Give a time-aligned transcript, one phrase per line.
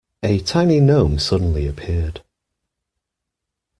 [0.23, 2.23] A tiny gnome suddenly appeared.